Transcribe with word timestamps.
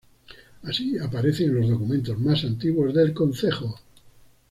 Así 0.63 0.97
aparece 0.97 1.43
en 1.45 1.59
los 1.61 1.69
documentos 1.69 2.17
más 2.19 2.43
antiguos 2.43 2.91
del 2.91 3.13
concejo 3.13 3.79